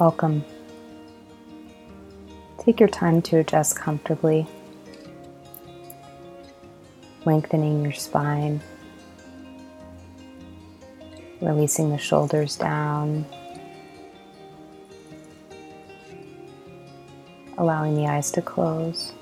Welcome. 0.00 0.44
Take 2.58 2.80
your 2.80 2.88
time 2.88 3.22
to 3.22 3.38
adjust 3.38 3.78
comfortably, 3.78 4.44
lengthening 7.24 7.84
your 7.84 7.92
spine, 7.92 8.60
releasing 11.40 11.90
the 11.90 11.98
shoulders 11.98 12.56
down, 12.56 13.24
allowing 17.56 17.94
the 17.94 18.06
eyes 18.06 18.32
to 18.32 18.42
close. 18.42 19.12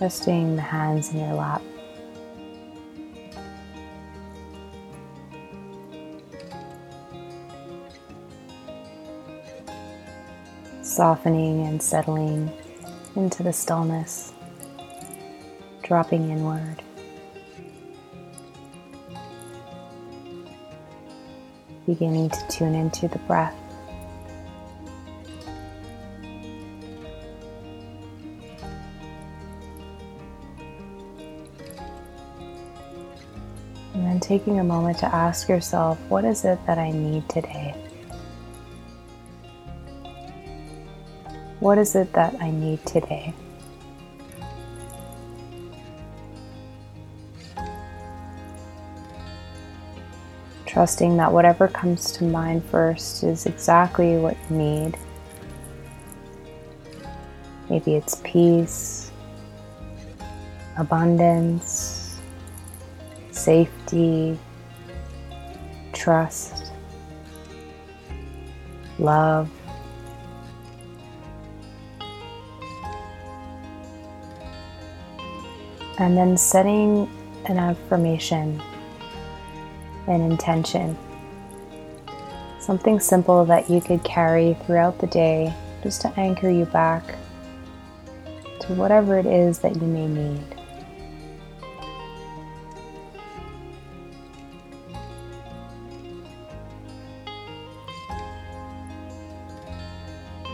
Resting 0.00 0.54
the 0.54 0.62
hands 0.62 1.10
in 1.10 1.18
your 1.18 1.34
lap. 1.34 1.60
Softening 10.94 11.66
and 11.66 11.82
settling 11.82 12.52
into 13.16 13.42
the 13.42 13.52
stillness, 13.52 14.32
dropping 15.82 16.30
inward. 16.30 16.80
Beginning 21.84 22.30
to 22.30 22.46
tune 22.48 22.76
into 22.76 23.08
the 23.08 23.18
breath. 23.26 23.56
And 33.94 34.06
then 34.06 34.20
taking 34.20 34.60
a 34.60 34.64
moment 34.64 34.98
to 34.98 35.12
ask 35.12 35.48
yourself, 35.48 35.98
what 36.08 36.24
is 36.24 36.44
it 36.44 36.64
that 36.68 36.78
I 36.78 36.92
need 36.92 37.28
today? 37.28 37.83
What 41.60 41.78
is 41.78 41.94
it 41.94 42.12
that 42.12 42.34
I 42.40 42.50
need 42.50 42.84
today? 42.84 43.32
Trusting 50.66 51.16
that 51.18 51.32
whatever 51.32 51.68
comes 51.68 52.10
to 52.12 52.24
mind 52.24 52.64
first 52.64 53.22
is 53.22 53.46
exactly 53.46 54.16
what 54.16 54.36
you 54.50 54.56
need. 54.56 54.98
Maybe 57.70 57.94
it's 57.94 58.20
peace, 58.24 59.12
abundance, 60.76 62.18
safety, 63.30 64.38
trust, 65.92 66.72
love. 68.98 69.48
And 75.98 76.16
then 76.16 76.36
setting 76.36 77.08
an 77.46 77.58
affirmation, 77.58 78.60
an 80.06 80.20
intention, 80.22 80.96
something 82.58 82.98
simple 82.98 83.44
that 83.44 83.70
you 83.70 83.80
could 83.80 84.02
carry 84.02 84.54
throughout 84.64 84.98
the 84.98 85.06
day 85.06 85.54
just 85.82 86.00
to 86.00 86.08
anchor 86.18 86.50
you 86.50 86.64
back 86.64 87.16
to 88.60 88.72
whatever 88.74 89.18
it 89.18 89.26
is 89.26 89.58
that 89.58 89.76
you 89.76 89.86
may 89.86 90.06
need. 90.06 90.42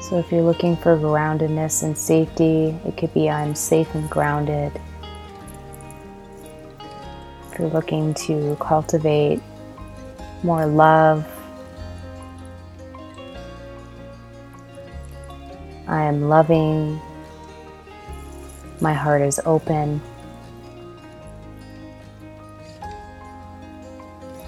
So, 0.03 0.19
if 0.19 0.33
you're 0.33 0.43
looking 0.43 0.77
for 0.77 0.97
groundedness 0.97 1.85
and 1.85 1.97
safety, 1.97 2.75
it 2.85 2.97
could 2.97 3.15
be 3.15 3.31
I'm 3.31 3.55
safe 3.55 3.95
and 3.95 4.11
grounded. 4.11 4.73
You're 7.61 7.69
looking 7.69 8.15
to 8.15 8.57
cultivate 8.59 9.43
more 10.43 10.65
love, 10.65 11.31
I 15.87 16.05
am 16.05 16.31
loving, 16.31 16.99
my 18.81 18.95
heart 18.95 19.21
is 19.21 19.43
open. 19.45 20.01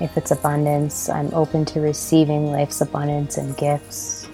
If 0.01 0.17
it's 0.17 0.31
abundance, 0.31 1.11
I'm 1.11 1.35
open 1.35 1.67
to 1.67 1.81
receiving 1.81 2.51
life's 2.51 2.81
abundance 2.81 3.37
and 3.37 3.55
gifts. 3.59 4.27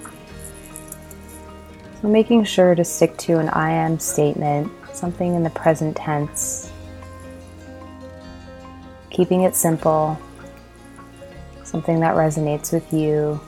So 2.00 2.06
making 2.06 2.44
sure 2.44 2.76
to 2.76 2.84
stick 2.84 3.16
to 3.16 3.40
an 3.40 3.48
I 3.48 3.72
am 3.72 3.98
statement, 3.98 4.70
something 4.92 5.34
in 5.34 5.42
the 5.42 5.50
present 5.50 5.96
tense. 5.96 6.70
Keeping 9.10 9.42
it 9.42 9.54
simple, 9.54 10.18
something 11.64 12.00
that 12.00 12.14
resonates 12.14 12.72
with 12.72 12.92
you. 12.92 13.40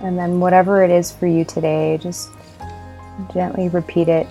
And 0.00 0.18
then, 0.18 0.40
whatever 0.40 0.82
it 0.82 0.90
is 0.90 1.12
for 1.12 1.26
you 1.26 1.44
today, 1.44 1.98
just 2.02 2.30
gently 3.32 3.68
repeat 3.68 4.08
it 4.08 4.26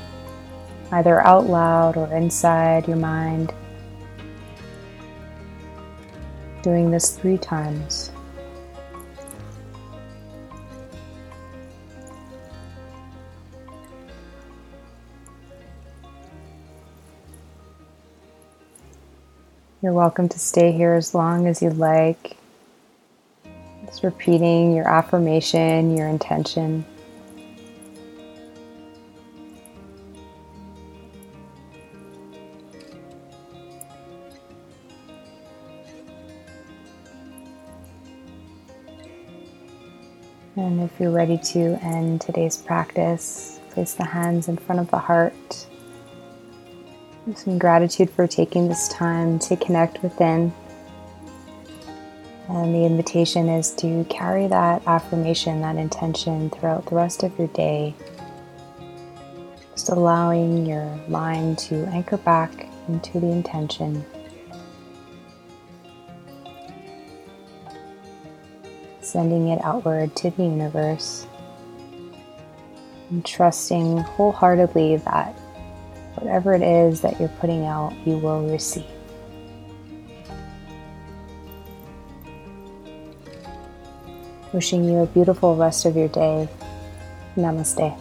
either 0.92 1.26
out 1.26 1.46
loud 1.46 1.96
or 1.96 2.14
inside 2.14 2.88
your 2.88 2.98
mind. 2.98 3.54
Doing 6.62 6.92
this 6.92 7.18
three 7.18 7.38
times. 7.38 8.12
You're 19.84 19.94
welcome 19.94 20.30
to 20.30 20.38
stay 20.38 20.72
here 20.72 20.94
as 20.94 21.16
long 21.16 21.48
as 21.48 21.60
you 21.60 21.72
like. 21.72 22.38
Just 23.88 24.04
repeating 24.04 24.76
your 24.76 24.88
affirmation, 24.88 25.98
your 25.98 26.08
intention. 26.08 26.86
And 40.56 40.82
if 40.82 40.92
you're 41.00 41.10
ready 41.10 41.40
to 41.40 41.80
end 41.84 42.22
today's 42.22 42.56
practice, 42.56 43.60
place 43.72 43.96
the 43.96 44.06
hands 44.06 44.48
in 44.48 44.58
front 44.58 44.80
of 44.80 44.92
the 44.92 45.00
heart 45.00 45.66
some 47.36 47.60
gratitude 47.60 48.10
for 48.10 48.28
taking 48.28 48.68
this 48.68 48.88
time 48.88 49.38
to 49.40 49.56
connect 49.56 50.02
within. 50.02 50.52
And 52.50 52.76
the 52.76 52.84
invitation 52.84 53.48
is 53.48 53.72
to 53.76 54.04
carry 54.10 54.48
that 54.48 54.86
affirmation, 54.88 55.62
that 55.62 55.78
intention 55.78 56.50
throughout 56.50 56.88
the 56.88 56.96
rest 56.96 57.24
of 57.24 57.38
your 57.38 57.48
day. 57.50 57.96
Just 59.74 59.90
allowing 59.90 60.66
your 60.66 60.84
mind 61.08 61.60
to 61.60 61.86
anchor 61.86 62.18
back 62.18 62.68
into 62.88 63.20
the 63.20 63.28
intention. 63.28 64.04
Sending 69.02 69.50
it 69.50 69.64
outward 69.64 70.16
to 70.18 70.32
the 70.32 70.44
universe. 70.44 71.28
And 73.10 73.26
trusting 73.26 74.00
wholeheartedly 74.00 74.98
that 74.98 75.36
Whatever 76.22 76.54
it 76.54 76.62
is 76.62 77.02
that 77.02 77.20
you're 77.20 77.30
putting 77.40 77.66
out, 77.66 77.94
you 78.06 78.16
will 78.16 78.48
receive. 78.48 78.86
Wishing 84.54 84.84
you 84.84 85.00
a 85.00 85.08
beautiful 85.08 85.56
rest 85.56 85.86
of 85.86 85.96
your 85.96 86.10
day. 86.10 86.48
Namaste. 87.36 87.98